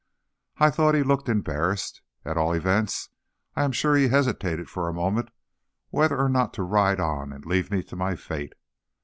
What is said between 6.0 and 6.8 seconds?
or not to